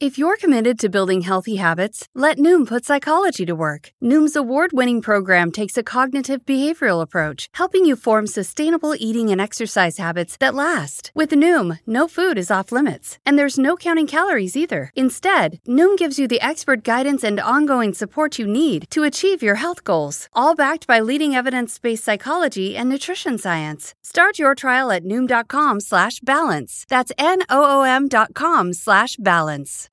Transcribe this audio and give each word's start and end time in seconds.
If 0.00 0.16
you're 0.16 0.36
committed 0.36 0.78
to 0.78 0.88
building 0.88 1.22
healthy 1.22 1.56
habits, 1.56 2.06
let 2.14 2.38
Noom 2.38 2.68
put 2.68 2.84
psychology 2.84 3.44
to 3.44 3.52
work. 3.52 3.90
Noom's 4.00 4.36
award 4.36 4.70
winning 4.72 5.02
program 5.02 5.50
takes 5.50 5.76
a 5.76 5.82
cognitive 5.82 6.46
behavioral 6.46 7.02
approach, 7.02 7.48
helping 7.54 7.84
you 7.84 7.96
form 7.96 8.28
sustainable 8.28 8.94
eating 8.96 9.30
and 9.30 9.40
exercise 9.40 9.98
habits 9.98 10.36
that 10.36 10.54
last. 10.54 11.10
With 11.16 11.30
Noom, 11.30 11.80
no 11.84 12.06
food 12.06 12.38
is 12.38 12.48
off 12.48 12.70
limits, 12.70 13.18
and 13.26 13.36
there's 13.36 13.58
no 13.58 13.74
counting 13.74 14.06
calories 14.06 14.56
either. 14.56 14.92
Instead, 14.94 15.58
Noom 15.66 15.96
gives 15.98 16.16
you 16.16 16.28
the 16.28 16.42
expert 16.42 16.84
guidance 16.84 17.24
and 17.24 17.40
ongoing 17.40 17.92
support 17.92 18.38
you 18.38 18.46
need 18.46 18.88
to 18.90 19.02
achieve 19.02 19.42
your 19.42 19.56
health 19.56 19.82
goals, 19.82 20.28
all 20.32 20.54
backed 20.54 20.86
by 20.86 21.00
leading 21.00 21.34
evidence-based 21.34 22.04
psychology 22.04 22.76
and 22.76 22.88
nutrition 22.88 23.36
science. 23.36 23.96
Start 24.04 24.38
your 24.38 24.54
trial 24.54 24.92
at 24.92 25.02
noom.com 25.02 25.80
slash 25.80 26.20
balance. 26.20 26.86
That's 26.88 27.10
N-O-O-M 27.18 28.06
dot 28.06 28.34
com 28.34 28.72
slash 28.72 29.16
balance. 29.16 29.87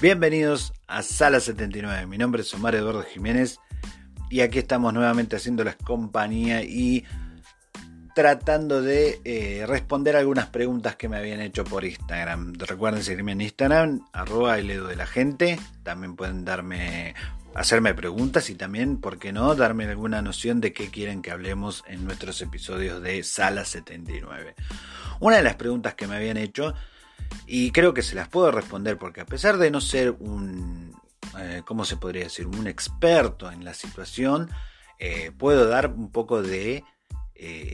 Bienvenidos 0.00 0.74
a 0.86 1.02
Sala 1.02 1.40
79. 1.40 2.06
Mi 2.06 2.18
nombre 2.18 2.42
es 2.42 2.54
Omar 2.54 2.76
Eduardo 2.76 3.02
Jiménez 3.02 3.58
y 4.30 4.42
aquí 4.42 4.60
estamos 4.60 4.94
nuevamente 4.94 5.34
haciendo 5.34 5.64
la 5.64 5.74
compañía 5.74 6.62
y 6.62 7.04
tratando 8.14 8.80
de 8.80 9.20
eh, 9.24 9.64
responder 9.66 10.14
algunas 10.14 10.46
preguntas 10.46 10.94
que 10.94 11.08
me 11.08 11.16
habían 11.16 11.40
hecho 11.40 11.64
por 11.64 11.84
Instagram. 11.84 12.54
Recuerden 12.54 13.02
seguirme 13.02 13.32
en 13.32 13.40
Instagram, 13.40 14.06
arroba 14.12 14.58
el 14.58 14.68
de 14.68 14.96
la 14.96 15.06
gente. 15.06 15.58
También 15.82 16.14
pueden 16.14 16.44
darme, 16.44 17.14
hacerme 17.58 17.92
preguntas 17.92 18.50
y 18.50 18.54
también, 18.54 19.00
¿por 19.00 19.18
qué 19.18 19.32
no?, 19.32 19.54
darme 19.54 19.84
alguna 19.84 20.22
noción 20.22 20.60
de 20.60 20.72
qué 20.72 20.90
quieren 20.90 21.22
que 21.22 21.32
hablemos 21.32 21.84
en 21.88 22.04
nuestros 22.04 22.40
episodios 22.40 23.02
de 23.02 23.22
Sala 23.24 23.64
79. 23.64 24.54
Una 25.20 25.36
de 25.36 25.42
las 25.42 25.56
preguntas 25.56 25.94
que 25.94 26.06
me 26.06 26.16
habían 26.16 26.36
hecho 26.36 26.74
y 27.46 27.72
creo 27.72 27.92
que 27.94 28.02
se 28.02 28.14
las 28.14 28.28
puedo 28.28 28.50
responder 28.52 28.96
porque 28.96 29.20
a 29.20 29.26
pesar 29.26 29.58
de 29.58 29.70
no 29.70 29.80
ser 29.80 30.12
un, 30.12 30.94
eh, 31.38 31.62
¿cómo 31.64 31.84
se 31.84 31.96
podría 31.96 32.24
decir? 32.24 32.46
Un 32.46 32.68
experto 32.68 33.50
en 33.50 33.64
la 33.64 33.74
situación, 33.74 34.48
eh, 35.00 35.32
puedo 35.36 35.66
dar 35.66 35.88
un 35.88 36.10
poco 36.10 36.42
de 36.42 36.84
eh, 37.34 37.72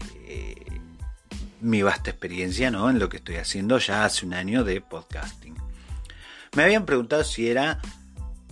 mi 1.60 1.82
vasta 1.82 2.10
experiencia 2.10 2.70
¿no? 2.70 2.88
en 2.88 2.98
lo 2.98 3.08
que 3.08 3.18
estoy 3.18 3.36
haciendo 3.36 3.78
ya 3.78 4.04
hace 4.04 4.24
un 4.24 4.32
año 4.32 4.64
de 4.64 4.80
podcasting. 4.80 5.56
Me 6.56 6.62
habían 6.62 6.86
preguntado 6.86 7.24
si 7.24 7.48
era, 7.48 7.80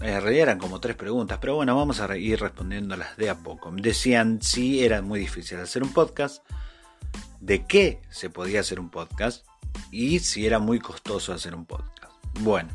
en 0.03 0.21
realidad 0.21 0.43
eran 0.43 0.59
como 0.59 0.81
tres 0.81 0.97
preguntas, 0.97 1.39
pero 1.41 1.55
bueno, 1.55 1.77
vamos 1.77 2.01
a 2.01 2.17
ir 2.17 2.41
respondiéndolas 2.41 3.17
de 3.17 3.31
a 3.31 3.37
poco. 3.37 3.71
Decían 3.73 4.43
si 4.43 4.85
era 4.85 5.01
muy 5.01 5.21
difícil 5.21 5.59
hacer 5.59 5.83
un 5.83 5.93
podcast, 5.93 6.45
de 7.41 7.67
qué 7.67 8.01
se 8.11 8.31
podía 8.31 8.61
hacer 8.61 8.81
un 8.81 8.91
podcast 8.91 9.47
y 9.91 10.21
si 10.21 10.47
era 10.47 10.59
muy 10.59 10.79
costoso 10.79 11.33
hacer 11.33 11.55
un 11.55 11.67
podcast. 11.67 12.13
Bueno, 12.41 12.71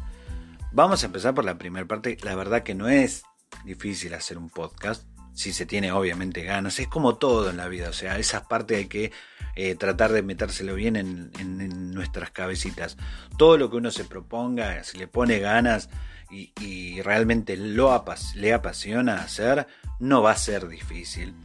vamos 0.71 1.03
a 1.03 1.05
empezar 1.07 1.33
por 1.33 1.45
la 1.45 1.57
primera 1.57 1.87
parte. 1.87 2.17
La 2.23 2.35
verdad 2.35 2.63
que 2.63 2.75
no 2.75 2.87
es 2.89 3.23
difícil 3.65 4.13
hacer 4.13 4.37
un 4.37 4.49
podcast, 4.49 5.03
si 5.33 5.53
se 5.53 5.65
tiene 5.65 5.91
obviamente 5.91 6.43
ganas. 6.43 6.79
Es 6.79 6.87
como 6.87 7.15
todo 7.15 7.49
en 7.49 7.57
la 7.57 7.67
vida, 7.67 7.89
o 7.89 7.93
sea, 7.93 8.17
esa 8.17 8.47
parte 8.47 8.75
hay 8.75 8.85
que 8.87 9.11
eh, 9.55 9.75
tratar 9.75 10.11
de 10.11 10.21
metérselo 10.21 10.75
bien 10.75 10.95
en, 10.95 11.91
nuestras 11.91 12.31
cabecitas. 12.31 12.97
Todo 13.37 13.57
lo 13.57 13.69
que 13.69 13.77
uno 13.77 13.89
se 13.89 14.03
proponga, 14.03 14.83
si 14.83 14.97
le 14.97 15.07
pone 15.07 15.39
ganas 15.39 15.89
y, 16.29 17.01
realmente 17.01 17.55
lo 17.57 18.03
le 18.35 18.53
apasiona 18.53 19.21
hacer, 19.21 19.67
no 19.99 20.21
va 20.21 20.31
a 20.31 20.37
ser 20.37 20.67
difícil. 20.67 21.35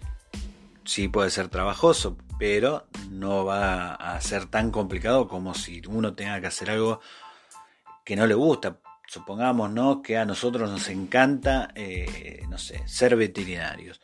Sí 0.85 1.09
puede 1.09 1.31
ser 1.31 1.49
trabajoso, 1.49 2.17
pero 2.39 2.87
no 3.11 3.45
va 3.45 3.95
a 3.95 4.21
ser 4.21 4.47
tan 4.47 4.71
complicado 4.71 5.29
como 5.29 5.55
si 5.55 5.81
uno 5.89 6.15
tenga 6.15 6.41
que 6.41 6.49
hacer 6.49 6.71
algo 6.71 7.01
que 8.05 8.17
no 8.17 8.27
le 8.27 8.35
gusta. 8.35 8.79
Supongamos 9.07 9.71
¿no? 9.71 10.03
que 10.03 10.17
a 10.17 10.25
nosotros 10.25 10.71
nos 10.71 10.89
encanta, 10.89 11.69
eh, 11.75 12.43
no 12.49 12.59
sé, 12.59 12.87
ser 12.89 13.15
veterinarios. 13.15 14.01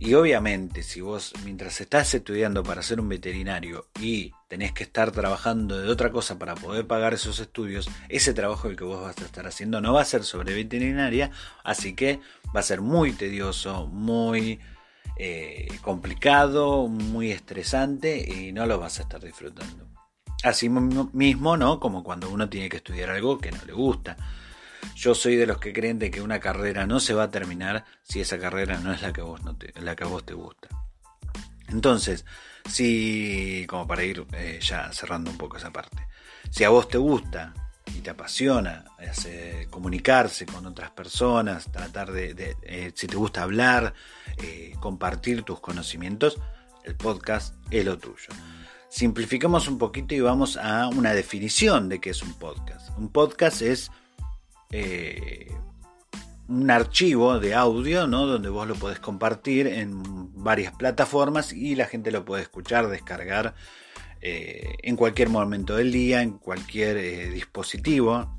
Y 0.00 0.14
obviamente, 0.14 0.82
si 0.82 1.00
vos 1.00 1.32
mientras 1.44 1.80
estás 1.80 2.14
estudiando 2.14 2.62
para 2.62 2.82
ser 2.82 3.00
un 3.00 3.08
veterinario 3.08 3.88
y 4.00 4.32
tenés 4.46 4.72
que 4.72 4.84
estar 4.84 5.10
trabajando 5.10 5.78
de 5.78 5.88
otra 5.88 6.10
cosa 6.10 6.38
para 6.38 6.54
poder 6.54 6.86
pagar 6.86 7.14
esos 7.14 7.40
estudios, 7.40 7.90
ese 8.08 8.32
trabajo 8.32 8.68
el 8.68 8.76
que 8.76 8.84
vos 8.84 9.02
vas 9.02 9.18
a 9.18 9.24
estar 9.24 9.46
haciendo 9.46 9.80
no 9.80 9.92
va 9.92 10.02
a 10.02 10.04
ser 10.04 10.22
sobre 10.22 10.54
veterinaria, 10.54 11.32
así 11.64 11.94
que 11.94 12.20
va 12.54 12.60
a 12.60 12.62
ser 12.62 12.80
muy 12.80 13.12
tedioso, 13.12 13.86
muy 13.88 14.60
eh, 15.16 15.68
complicado, 15.82 16.86
muy 16.86 17.32
estresante 17.32 18.18
y 18.18 18.52
no 18.52 18.66
lo 18.66 18.78
vas 18.78 19.00
a 19.00 19.02
estar 19.02 19.20
disfrutando. 19.20 19.88
Así 20.44 20.68
mismo, 20.68 21.56
¿no? 21.56 21.80
Como 21.80 22.04
cuando 22.04 22.30
uno 22.30 22.48
tiene 22.48 22.68
que 22.68 22.76
estudiar 22.76 23.10
algo 23.10 23.38
que 23.38 23.50
no 23.50 23.58
le 23.66 23.72
gusta. 23.72 24.16
Yo 24.94 25.14
soy 25.14 25.36
de 25.36 25.46
los 25.46 25.58
que 25.58 25.72
creen 25.72 25.98
de 25.98 26.10
que 26.10 26.20
una 26.20 26.40
carrera 26.40 26.86
no 26.86 27.00
se 27.00 27.14
va 27.14 27.24
a 27.24 27.30
terminar 27.30 27.84
si 28.02 28.20
esa 28.20 28.38
carrera 28.38 28.78
no 28.78 28.92
es 28.92 29.02
la 29.02 29.12
que, 29.12 29.22
vos 29.22 29.42
no 29.44 29.56
te, 29.56 29.72
la 29.80 29.94
que 29.94 30.04
a 30.04 30.08
vos 30.08 30.24
te 30.24 30.34
gusta. 30.34 30.68
Entonces, 31.68 32.24
si, 32.68 33.66
como 33.68 33.86
para 33.86 34.04
ir 34.04 34.26
eh, 34.32 34.58
ya 34.62 34.92
cerrando 34.92 35.30
un 35.30 35.38
poco 35.38 35.56
esa 35.56 35.70
parte, 35.70 36.06
si 36.50 36.64
a 36.64 36.70
vos 36.70 36.88
te 36.88 36.98
gusta 36.98 37.54
y 37.94 38.00
te 38.00 38.10
apasiona 38.10 38.84
comunicarse 39.70 40.46
con 40.46 40.66
otras 40.66 40.90
personas, 40.90 41.70
tratar 41.70 42.12
de, 42.12 42.56
eh, 42.62 42.92
si 42.94 43.06
te 43.06 43.16
gusta 43.16 43.42
hablar, 43.42 43.94
eh, 44.38 44.74
compartir 44.80 45.42
tus 45.42 45.60
conocimientos, 45.60 46.38
el 46.84 46.96
podcast 46.96 47.54
es 47.70 47.84
lo 47.84 47.98
tuyo. 47.98 48.28
Simplificamos 48.88 49.68
un 49.68 49.78
poquito 49.78 50.14
y 50.14 50.20
vamos 50.20 50.56
a 50.56 50.88
una 50.88 51.12
definición 51.12 51.88
de 51.88 52.00
qué 52.00 52.10
es 52.10 52.22
un 52.22 52.34
podcast. 52.34 52.96
Un 52.96 53.10
podcast 53.10 53.62
es 53.62 53.90
eh, 54.70 55.50
un 56.48 56.70
archivo 56.70 57.38
de 57.38 57.54
audio, 57.54 58.06
¿no? 58.06 58.26
Donde 58.26 58.48
vos 58.48 58.66
lo 58.66 58.74
podés 58.74 59.00
compartir 59.00 59.66
en 59.66 60.02
varias 60.42 60.74
plataformas 60.74 61.52
y 61.52 61.74
la 61.74 61.86
gente 61.86 62.10
lo 62.10 62.24
puede 62.24 62.42
escuchar, 62.42 62.88
descargar 62.88 63.54
eh, 64.20 64.76
en 64.82 64.96
cualquier 64.96 65.28
momento 65.28 65.76
del 65.76 65.92
día, 65.92 66.22
en 66.22 66.38
cualquier 66.38 66.96
eh, 66.96 67.30
dispositivo. 67.30 68.34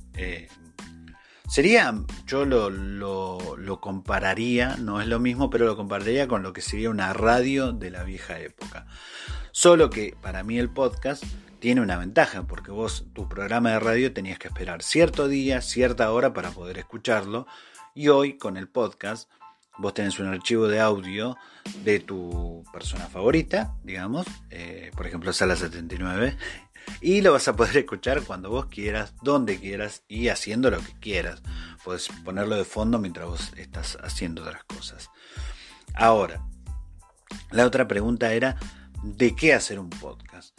Sería, 1.49 1.95
yo 2.27 2.45
lo, 2.45 2.69
lo, 2.69 3.81
compararía, 3.81 4.77
no 4.77 5.01
es 5.01 5.07
lo 5.07 5.19
mismo, 5.19 5.49
pero 5.49 5.65
lo 5.65 5.75
compararía 5.75 6.27
con 6.27 6.43
lo 6.43 6.53
que 6.53 6.61
sería 6.61 6.91
una 6.91 7.11
radio 7.11 7.73
de 7.73 7.89
la 7.89 8.03
vieja 8.03 8.39
época. 8.39 8.85
Solo 9.51 9.89
que 9.89 10.15
para 10.21 10.43
mí 10.43 10.59
el 10.59 10.69
podcast 10.69 11.23
tiene 11.57 11.81
una 11.81 11.97
ventaja, 11.97 12.45
porque 12.45 12.69
vos 12.69 13.07
tu 13.13 13.27
programa 13.27 13.71
de 13.71 13.79
radio 13.79 14.13
tenías 14.13 14.37
que 14.37 14.47
esperar 14.47 14.83
cierto 14.83 15.27
día, 15.27 15.61
cierta 15.61 16.11
hora 16.11 16.33
para 16.33 16.51
poder 16.51 16.77
escucharlo, 16.77 17.47
y 17.95 18.09
hoy 18.09 18.37
con 18.37 18.55
el 18.55 18.69
podcast 18.69 19.27
vos 19.79 19.95
tenés 19.95 20.19
un 20.19 20.27
archivo 20.27 20.67
de 20.67 20.79
audio 20.79 21.35
de 21.83 21.99
tu 21.99 22.63
persona 22.71 23.07
favorita, 23.07 23.75
digamos, 23.83 24.27
eh, 24.51 24.91
por 24.95 25.07
ejemplo 25.07 25.33
Sala 25.33 25.55
79, 25.55 26.37
y 27.01 27.21
lo 27.21 27.33
vas 27.33 27.47
a 27.47 27.55
poder 27.55 27.77
escuchar 27.77 28.21
cuando 28.23 28.49
vos 28.49 28.65
quieras, 28.67 29.13
donde 29.21 29.59
quieras 29.59 30.03
y 30.07 30.29
haciendo 30.29 30.69
lo 30.69 30.79
que 30.79 30.93
quieras. 30.99 31.41
Puedes 31.83 32.09
ponerlo 32.23 32.55
de 32.55 32.65
fondo 32.65 32.99
mientras 32.99 33.27
vos 33.27 33.51
estás 33.57 33.97
haciendo 34.01 34.41
otras 34.41 34.63
cosas. 34.65 35.09
Ahora, 35.93 36.45
la 37.51 37.65
otra 37.65 37.87
pregunta 37.87 38.33
era, 38.33 38.57
¿de 39.03 39.35
qué 39.35 39.53
hacer 39.53 39.79
un 39.79 39.89
podcast? 39.89 40.57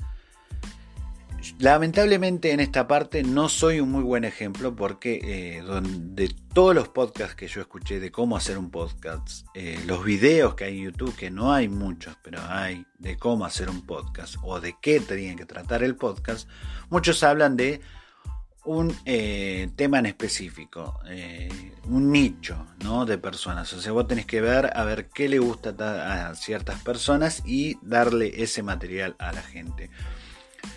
Lamentablemente 1.58 2.52
en 2.52 2.60
esta 2.60 2.86
parte 2.86 3.22
no 3.22 3.48
soy 3.48 3.80
un 3.80 3.90
muy 3.90 4.02
buen 4.02 4.24
ejemplo 4.24 4.76
porque 4.76 5.20
eh, 5.22 5.62
de 5.82 6.34
todos 6.52 6.74
los 6.74 6.88
podcasts 6.88 7.34
que 7.34 7.48
yo 7.48 7.60
escuché 7.60 8.00
de 8.00 8.10
cómo 8.10 8.36
hacer 8.36 8.58
un 8.58 8.70
podcast, 8.70 9.46
eh, 9.54 9.78
los 9.86 10.04
videos 10.04 10.54
que 10.54 10.64
hay 10.64 10.78
en 10.78 10.84
YouTube, 10.84 11.14
que 11.16 11.30
no 11.30 11.52
hay 11.52 11.68
muchos, 11.68 12.16
pero 12.22 12.40
hay 12.48 12.84
de 12.98 13.16
cómo 13.16 13.44
hacer 13.44 13.70
un 13.70 13.86
podcast 13.86 14.36
o 14.42 14.60
de 14.60 14.76
qué 14.80 15.00
tienen 15.00 15.36
que 15.36 15.46
tratar 15.46 15.82
el 15.82 15.96
podcast, 15.96 16.48
muchos 16.90 17.22
hablan 17.22 17.56
de 17.56 17.80
un 18.64 18.94
eh, 19.06 19.70
tema 19.76 19.98
en 19.98 20.06
específico, 20.06 21.00
un 21.84 22.12
nicho 22.12 22.66
¿no? 22.84 23.06
de 23.06 23.16
personas. 23.16 23.72
O 23.72 23.80
sea, 23.80 23.92
vos 23.92 24.06
tenés 24.06 24.26
que 24.26 24.42
ver 24.42 24.70
a 24.74 24.84
ver 24.84 25.08
qué 25.08 25.28
le 25.28 25.38
gusta 25.38 25.74
a 26.28 26.34
ciertas 26.34 26.82
personas 26.82 27.42
y 27.46 27.78
darle 27.80 28.42
ese 28.42 28.62
material 28.62 29.16
a 29.18 29.32
la 29.32 29.42
gente. 29.42 29.90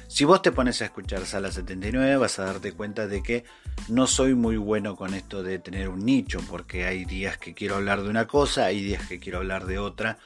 Si 0.07 0.25
vos 0.25 0.41
te 0.41 0.51
pones 0.51 0.81
a 0.81 0.85
escuchar 0.85 1.25
Sala 1.25 1.51
79 1.51 2.17
vas 2.17 2.37
a 2.37 2.45
darte 2.45 2.71
cuenta 2.71 3.07
de 3.07 3.23
que 3.23 3.45
no 3.87 4.05
soy 4.05 4.35
muy 4.35 4.57
bueno 4.57 4.95
con 4.95 5.15
esto 5.15 5.41
de 5.41 5.57
tener 5.57 5.89
un 5.89 6.05
nicho, 6.05 6.39
porque 6.49 6.85
hay 6.85 7.03
días 7.05 7.37
que 7.39 7.55
quiero 7.55 7.77
hablar 7.77 8.03
de 8.03 8.09
una 8.09 8.27
cosa, 8.27 8.65
hay 8.65 8.83
días 8.83 9.07
que 9.07 9.19
quiero 9.19 9.39
hablar 9.39 9.65
de 9.65 9.79
otra. 9.79 10.19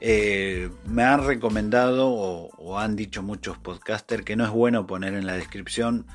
Eh, 0.00 0.70
me 0.86 1.04
han 1.04 1.26
recomendado 1.26 2.08
o, 2.10 2.78
han 2.78 2.96
dicho 2.96 3.22
muchos 3.22 3.58
podcasters 3.58 4.24
que 4.24 4.36
no 4.36 4.44
es 4.44 4.50
bueno 4.50 4.86
poner 4.86 5.14
en 5.14 5.26
la 5.26 5.34
descripción 5.34 6.06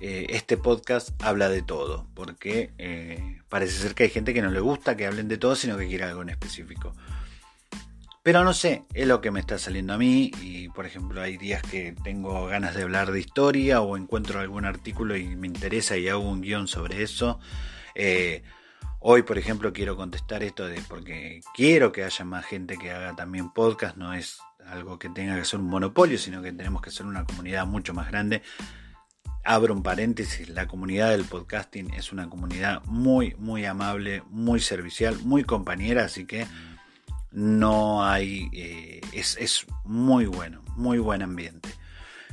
eh, 0.00 0.28
este 0.30 0.56
podcast 0.56 1.10
habla 1.22 1.48
de 1.48 1.62
todo, 1.62 2.06
porque 2.14 2.70
eh, 2.78 3.42
parece 3.48 3.72
ser 3.72 3.94
que 3.94 4.04
hay 4.04 4.10
gente 4.10 4.32
que 4.32 4.42
no 4.42 4.50
le 4.50 4.60
gusta 4.60 4.96
que 4.96 5.06
hablen 5.06 5.28
de 5.28 5.36
todo, 5.36 5.56
sino 5.56 5.76
que 5.76 5.88
quiere 5.88 6.04
algo 6.04 6.22
en 6.22 6.30
específico. 6.30 6.94
Pero 8.22 8.44
no 8.44 8.52
sé, 8.52 8.84
es 8.92 9.06
lo 9.06 9.22
que 9.22 9.30
me 9.30 9.40
está 9.40 9.56
saliendo 9.56 9.94
a 9.94 9.98
mí 9.98 10.30
y 10.42 10.68
por 10.68 10.84
ejemplo 10.84 11.22
hay 11.22 11.38
días 11.38 11.62
que 11.62 11.94
tengo 12.04 12.46
ganas 12.46 12.74
de 12.74 12.82
hablar 12.82 13.12
de 13.12 13.20
historia 13.20 13.80
o 13.80 13.96
encuentro 13.96 14.40
algún 14.40 14.66
artículo 14.66 15.16
y 15.16 15.34
me 15.36 15.46
interesa 15.46 15.96
y 15.96 16.06
hago 16.08 16.20
un 16.20 16.42
guion 16.42 16.68
sobre 16.68 17.02
eso. 17.02 17.40
Eh, 17.94 18.42
hoy 18.98 19.22
por 19.22 19.38
ejemplo 19.38 19.72
quiero 19.72 19.96
contestar 19.96 20.42
esto 20.42 20.66
de 20.66 20.82
porque 20.86 21.40
quiero 21.54 21.92
que 21.92 22.04
haya 22.04 22.24
más 22.26 22.44
gente 22.44 22.76
que 22.76 22.90
haga 22.90 23.16
también 23.16 23.54
podcast, 23.54 23.96
no 23.96 24.12
es 24.12 24.38
algo 24.66 24.98
que 24.98 25.08
tenga 25.08 25.36
que 25.36 25.46
ser 25.46 25.58
un 25.58 25.70
monopolio, 25.70 26.18
sino 26.18 26.42
que 26.42 26.52
tenemos 26.52 26.82
que 26.82 26.90
ser 26.90 27.06
una 27.06 27.24
comunidad 27.24 27.66
mucho 27.66 27.94
más 27.94 28.08
grande. 28.08 28.42
Abro 29.44 29.72
un 29.72 29.82
paréntesis, 29.82 30.50
la 30.50 30.66
comunidad 30.66 31.12
del 31.12 31.24
podcasting 31.24 31.94
es 31.94 32.12
una 32.12 32.28
comunidad 32.28 32.84
muy, 32.84 33.34
muy 33.38 33.64
amable, 33.64 34.22
muy 34.28 34.60
servicial, 34.60 35.16
muy 35.24 35.44
compañera, 35.44 36.04
así 36.04 36.26
que 36.26 36.46
no 37.32 38.04
hay, 38.04 38.48
eh, 38.52 39.00
es, 39.12 39.66
muy 39.84 40.26
bueno, 40.26 40.62
muy 40.76 40.98
buen 40.98 41.22
ambiente. 41.22 41.68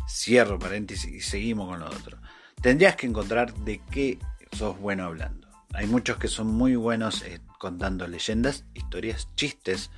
Cierro 0.10 0.58
paréntesis 0.58 1.12
y 1.12 1.22
seguimos 1.22 1.70
con 1.70 1.80
lo 1.80 1.88
otro. 1.88 2.18
Tendrías 2.62 2.96
que 2.96 3.08
encontrar 3.08 3.54
de 3.54 3.82
qué 3.92 4.20
sos 4.52 4.80
bueno 4.80 5.04
hablando. 5.04 5.48
Hay 5.74 5.86
muchos 5.88 6.18
que 6.18 6.28
son 6.28 6.48
muy 6.48 6.76
buenos 6.76 7.22
eh, 7.24 7.40
contando 7.60 8.08
leyendas, 8.08 8.66
historias, 8.74 9.30
chistes. 9.36 9.92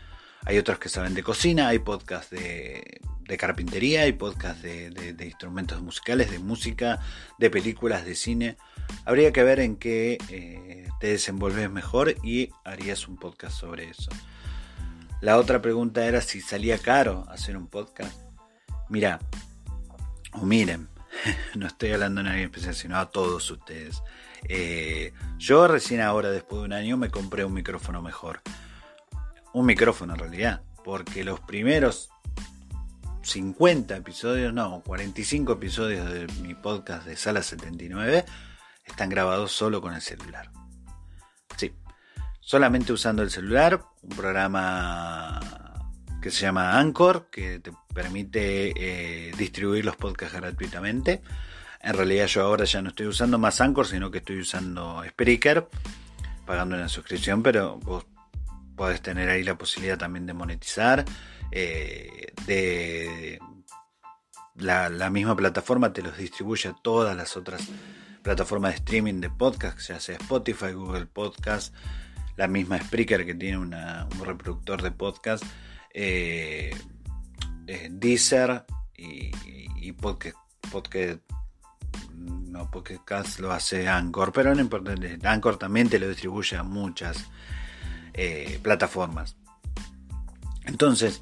Hay 0.45 0.57
otros 0.57 0.79
que 0.79 0.89
saben 0.89 1.13
de 1.13 1.23
cocina, 1.23 1.67
hay 1.67 1.79
podcasts 1.79 2.31
de, 2.31 3.01
carpintería, 3.37 4.01
hay 4.01 4.13
podcasts 4.13 4.63
de, 4.63 5.15
instrumentos 5.21 5.81
musicales, 5.81 6.31
de 6.31 6.39
música, 6.39 6.99
de 7.37 7.49
películas, 7.49 8.05
de 8.05 8.15
cine. 8.15 8.57
Habría 9.05 9.31
que 9.31 9.43
ver 9.43 9.59
en 9.59 9.75
qué 9.75 10.17
eh, 10.29 10.87
te 10.99 11.07
desenvolves 11.07 11.69
mejor 11.69 12.15
y 12.23 12.49
harías 12.63 13.07
un 13.07 13.17
podcast 13.17 13.57
sobre 13.57 13.89
eso. 13.89 14.09
La 15.21 15.37
otra 15.37 15.61
pregunta 15.61 16.05
era 16.05 16.21
si 16.21 16.39
salía 16.39 16.77
caro 16.77 17.25
hacer 17.29 17.57
un 17.57 17.67
podcast. 17.67 18.17
Mira, 18.87 19.19
o 20.33 20.45
miren, 20.45 20.87
no 21.55 21.67
estoy 21.67 21.91
hablando 21.91 22.21
a 22.21 22.23
nadie 22.23 22.43
especial, 22.43 22.73
sino 22.73 22.97
a 22.97 23.09
todos 23.09 23.51
ustedes. 23.51 24.01
Eh, 24.47 25.13
yo 25.37 25.67
recién 25.67 25.99
ahora, 25.99 26.31
después 26.31 26.61
de 26.61 26.65
un 26.65 26.73
año, 26.73 26.95
me 26.95 27.09
compré 27.09 27.43
un 27.43 27.53
micrófono 27.53 28.01
mejor. 28.01 28.41
Un 29.53 29.65
micrófono 29.65 30.13
en 30.13 30.19
realidad, 30.19 30.61
porque 30.85 31.25
los 31.25 31.41
primeros 31.41 32.09
50 33.23 33.97
episodios, 33.97 34.53
no, 34.53 34.81
45 34.85 35.53
episodios 35.53 36.09
de 36.11 36.27
mi 36.41 36.55
podcast 36.55 37.05
de 37.05 37.17
Sala 37.17 37.43
79 37.43 38.23
están 38.85 39.09
grabados 39.09 39.51
solo 39.51 39.81
con 39.81 39.93
el 39.93 40.01
celular 40.01 40.49
solamente 42.49 42.91
usando 42.91 43.21
el 43.21 43.29
celular, 43.29 43.85
un 44.01 44.09
programa 44.09 45.39
que 46.19 46.31
se 46.31 46.41
llama 46.41 46.79
Anchor, 46.79 47.29
que 47.29 47.59
te 47.59 47.71
permite 47.93 48.73
eh, 48.75 49.31
distribuir 49.37 49.85
los 49.85 49.95
podcasts 49.95 50.35
gratuitamente. 50.35 51.21
En 51.79 51.93
realidad 51.93 52.25
yo 52.25 52.41
ahora 52.41 52.65
ya 52.65 52.81
no 52.81 52.89
estoy 52.89 53.05
usando 53.05 53.37
más 53.37 53.61
Anchor, 53.61 53.85
sino 53.85 54.09
que 54.09 54.17
estoy 54.17 54.39
usando 54.39 55.03
Spreaker, 55.07 55.67
pagando 56.47 56.75
una 56.75 56.89
suscripción, 56.89 57.43
pero 57.43 57.77
vos 57.81 58.07
podés 58.75 59.03
tener 59.03 59.29
ahí 59.29 59.43
la 59.43 59.55
posibilidad 59.55 59.99
también 59.99 60.25
de 60.25 60.33
monetizar. 60.33 61.05
Eh, 61.51 62.33
de 62.47 63.37
la, 64.55 64.89
misma 65.11 65.35
plataforma 65.35 65.93
te 65.93 66.01
los 66.01 66.17
distribuye 66.17 66.69
a 66.69 66.73
todas 66.73 67.15
las 67.15 67.37
otras 67.37 67.61
plataformas 68.23 68.71
de 68.71 68.77
streaming 68.77 69.21
de 69.21 69.29
podcast, 69.29 69.79
ya 69.87 69.99
sea 69.99 70.15
Spotify, 70.15 70.71
Google 70.71 71.05
Podcast, 71.05 71.75
la 72.39 72.47
misma 72.47 72.79
Spreaker 72.79 73.25
que 73.25 73.35
tiene 73.35 73.57
un 73.57 73.75
reproductor 74.23 74.81
de 74.81 74.91
podcast, 74.91 75.43
eh, 75.93 76.73
eh, 77.67 77.87
Deezer 77.91 78.63
y, 78.95 79.91
podcast, 79.91 80.37
podcast, 80.71 81.19
no, 82.15 82.71
podcast 82.71 83.41
lo 83.41 83.51
hace 83.51 83.89
Anchor, 83.89 84.31
pero 84.31 84.55
no 84.55 84.61
importa, 84.61 84.95
Anchor 85.29 85.57
también 85.57 85.89
te 85.89 85.99
lo 85.99 86.07
distribuye 86.07 86.55
a 86.55 86.63
muchas 86.63 87.25
eh, 88.13 88.57
plataformas. 88.63 89.35
Entonces, 90.63 91.21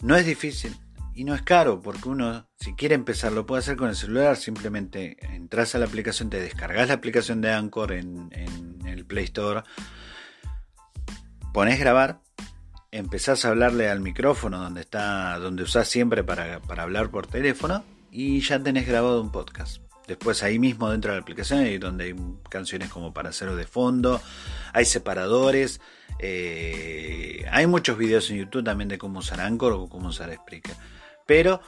no 0.00 0.16
es 0.16 0.26
difícil 0.26 0.74
y 1.14 1.22
no 1.22 1.36
es 1.36 1.42
caro 1.42 1.80
porque 1.80 2.08
uno, 2.08 2.48
si 2.58 2.74
quiere 2.74 2.96
empezar, 2.96 3.30
lo 3.30 3.46
puede 3.46 3.60
hacer 3.60 3.76
con 3.76 3.88
el 3.88 3.94
celular. 3.94 4.36
Simplemente 4.36 5.16
entras 5.32 5.76
a 5.76 5.78
la 5.78 5.86
aplicación, 5.86 6.28
te 6.28 6.40
descargas 6.40 6.88
la 6.88 6.94
aplicación 6.94 7.40
de 7.40 7.52
Anchor 7.52 7.92
en, 7.92 8.30
en 8.32 8.84
el 8.84 9.06
Play 9.06 9.26
Store 9.26 9.62
pones 11.56 11.80
grabar, 11.80 12.20
empezás 12.90 13.46
a 13.46 13.48
hablarle 13.48 13.88
al 13.88 14.00
micrófono 14.00 14.58
donde 14.58 14.82
está, 14.82 15.38
donde 15.38 15.62
usás 15.62 15.88
siempre 15.88 16.22
para, 16.22 16.60
hablar 16.76 17.08
por 17.08 17.28
teléfono 17.28 17.82
y 18.10 18.40
ya 18.40 18.62
tenés 18.62 18.86
grabado 18.86 19.22
un 19.22 19.32
podcast. 19.32 19.80
Después 20.06 20.42
ahí 20.42 20.58
mismo 20.58 20.90
dentro 20.90 21.12
de 21.12 21.16
la 21.16 21.22
aplicación 21.22 21.60
hay 21.60 21.78
donde 21.78 22.04
hay 22.04 22.16
canciones 22.50 22.90
como 22.90 23.14
para 23.14 23.30
hacerlo 23.30 23.56
de 23.56 23.66
fondo, 23.66 24.20
hay 24.74 24.84
separadores, 24.84 25.80
eh, 26.18 27.46
hay 27.50 27.66
muchos 27.66 27.96
videos 27.96 28.28
en 28.28 28.36
YouTube 28.36 28.62
también 28.62 28.88
de 28.88 28.98
cómo 28.98 29.20
usar 29.20 29.40
Anchor 29.40 29.72
o 29.72 29.88
cómo 29.88 30.08
usar 30.08 30.30
Spreaker. 30.34 30.76
Pero 31.24 31.62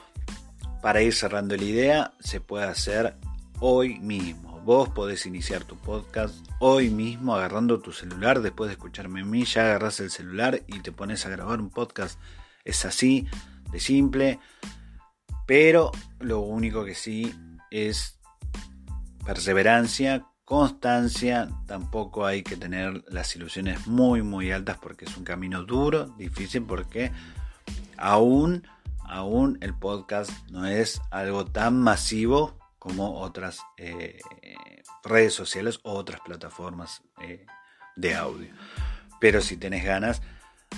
para 0.83 1.01
ir 1.01 1.15
cerrando 1.15 1.57
la 1.57 1.63
idea, 1.63 2.13
se 2.19 2.39
puede 2.39 2.65
hacer 2.65 3.15
hoy 3.59 3.97
mismo. 3.97 4.48
Vos 4.69 4.87
podés 4.87 5.25
iniciar 5.25 5.63
tu 5.63 5.77
podcast 5.77 6.45
hoy 6.59 6.91
mismo 6.91 7.35
agarrando 7.35 7.79
tu 7.79 7.91
celular. 7.91 8.39
Después 8.39 8.67
de 8.67 8.73
escucharme 8.73 9.21
a 9.21 9.25
mí, 9.25 9.43
ya 9.43 9.63
agarras 9.63 9.99
el 9.99 10.11
celular 10.11 10.61
y 10.67 10.81
te 10.81 10.91
pones 10.91 11.25
a 11.25 11.29
grabar 11.29 11.59
un 11.59 11.71
podcast. 11.71 12.19
Es 12.63 12.85
así, 12.85 13.25
de 13.71 13.79
simple. 13.79 14.39
Pero 15.47 15.91
lo 16.19 16.41
único 16.41 16.85
que 16.85 16.93
sí 16.93 17.33
es 17.71 18.19
perseverancia, 19.25 20.27
constancia. 20.45 21.49
Tampoco 21.65 22.27
hay 22.27 22.43
que 22.43 22.55
tener 22.55 23.03
las 23.07 23.35
ilusiones 23.35 23.87
muy, 23.87 24.21
muy 24.21 24.51
altas 24.51 24.77
porque 24.77 25.05
es 25.05 25.17
un 25.17 25.23
camino 25.23 25.63
duro, 25.63 26.13
difícil, 26.15 26.61
porque 26.61 27.11
aún, 27.97 28.67
aún 28.99 29.57
el 29.61 29.73
podcast 29.73 30.29
no 30.51 30.67
es 30.67 31.01
algo 31.09 31.45
tan 31.45 31.81
masivo 31.81 32.58
como 32.79 33.19
otras 33.19 33.61
eh, 33.77 34.19
redes 35.03 35.33
sociales 35.33 35.79
o 35.83 35.93
otras 35.93 36.21
plataformas 36.21 37.03
eh, 37.21 37.45
de 37.97 38.15
audio. 38.15 38.49
Pero 39.19 39.41
si 39.41 39.57
tenés 39.57 39.83
ganas, 39.83 40.21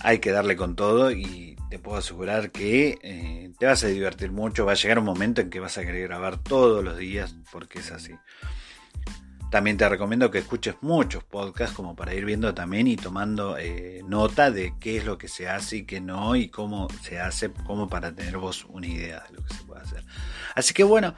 hay 0.01 0.17
que 0.19 0.31
darle 0.31 0.55
con 0.55 0.75
todo 0.75 1.11
y 1.11 1.55
te 1.69 1.77
puedo 1.77 1.97
asegurar 1.97 2.51
que 2.51 2.97
eh, 3.03 3.51
te 3.59 3.67
vas 3.67 3.83
a 3.83 3.87
divertir 3.87 4.31
mucho. 4.31 4.65
Va 4.65 4.71
a 4.71 4.75
llegar 4.75 4.97
un 4.97 5.05
momento 5.05 5.41
en 5.41 5.51
que 5.51 5.59
vas 5.59 5.77
a 5.77 5.85
querer 5.85 6.07
grabar 6.07 6.37
todos 6.39 6.83
los 6.83 6.97
días 6.97 7.35
porque 7.51 7.79
es 7.79 7.91
así. 7.91 8.13
También 9.51 9.75
te 9.77 9.87
recomiendo 9.87 10.31
que 10.31 10.39
escuches 10.39 10.75
muchos 10.79 11.25
podcasts 11.25 11.75
como 11.75 11.93
para 11.93 12.15
ir 12.15 12.23
viendo 12.23 12.53
también 12.53 12.87
y 12.87 12.95
tomando 12.95 13.57
nota 14.07 14.49
de 14.49 14.73
qué 14.79 14.95
es 14.95 15.05
lo 15.05 15.17
que 15.17 15.27
se 15.27 15.49
hace 15.49 15.77
y 15.77 15.83
qué 15.83 15.99
no 15.99 16.37
y 16.37 16.47
cómo 16.47 16.87
se 17.03 17.19
hace, 17.19 17.51
como 17.51 17.89
para 17.89 18.15
tener 18.15 18.37
vos 18.37 18.65
una 18.69 18.87
idea 18.87 19.25
de 19.27 19.35
lo 19.35 19.43
que 19.43 19.53
se 19.53 19.63
puede 19.65 19.81
hacer. 19.81 20.05
Así 20.55 20.73
que 20.73 20.85
bueno, 20.85 21.15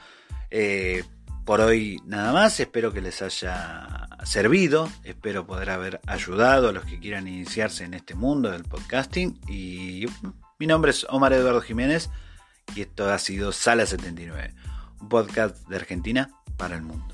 eh, 0.50 1.04
por 1.44 1.60
hoy 1.60 2.00
nada 2.06 2.32
más, 2.32 2.58
espero 2.58 2.92
que 2.92 3.00
les 3.00 3.20
haya 3.20 4.08
servido, 4.24 4.88
espero 5.04 5.46
poder 5.46 5.70
haber 5.70 6.00
ayudado 6.06 6.68
a 6.68 6.72
los 6.72 6.84
que 6.84 6.98
quieran 6.98 7.28
iniciarse 7.28 7.84
en 7.84 7.94
este 7.94 8.14
mundo 8.14 8.50
del 8.50 8.64
podcasting 8.64 9.38
y 9.48 10.06
mi 10.58 10.66
nombre 10.66 10.90
es 10.90 11.06
Omar 11.10 11.32
Eduardo 11.34 11.60
Jiménez 11.60 12.08
y 12.74 12.80
esto 12.80 13.12
ha 13.12 13.18
sido 13.18 13.52
Sala 13.52 13.84
79, 13.84 14.54
un 15.00 15.08
podcast 15.08 15.68
de 15.68 15.76
Argentina 15.76 16.30
para 16.56 16.76
el 16.76 16.82
mundo. 16.82 17.13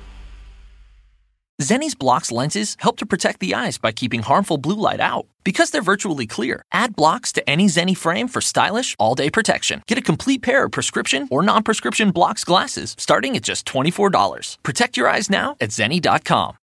Zenni's 1.61 1.95
blocks 1.95 2.31
lenses 2.31 2.75
help 2.79 2.97
to 2.97 3.05
protect 3.05 3.39
the 3.39 3.53
eyes 3.53 3.77
by 3.77 3.91
keeping 3.91 4.23
harmful 4.23 4.57
blue 4.57 4.75
light 4.75 4.99
out. 4.99 5.27
Because 5.43 5.69
they're 5.69 5.81
virtually 5.81 6.25
clear, 6.25 6.65
add 6.71 6.95
blocks 6.95 7.31
to 7.33 7.49
any 7.49 7.67
Zenni 7.67 7.95
frame 7.95 8.27
for 8.27 8.41
stylish, 8.41 8.95
all 8.97 9.15
day 9.15 9.29
protection. 9.29 9.83
Get 9.87 9.97
a 9.97 10.01
complete 10.01 10.41
pair 10.41 10.65
of 10.65 10.71
prescription 10.71 11.27
or 11.29 11.43
non 11.43 11.63
prescription 11.63 12.11
blocks 12.11 12.43
glasses 12.43 12.95
starting 12.97 13.35
at 13.35 13.43
just 13.43 13.65
$24. 13.67 14.57
Protect 14.63 14.97
your 14.97 15.07
eyes 15.07 15.29
now 15.29 15.55
at 15.61 15.69
Zenni.com. 15.69 16.57